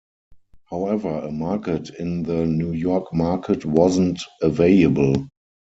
However 0.65 1.19
a 1.19 1.31
market 1.31 1.91
in 1.99 2.23
the 2.23 2.47
New 2.47 2.71
York 2.71 3.13
market 3.13 3.63
wasn't 3.67 4.19
available. 4.41 5.27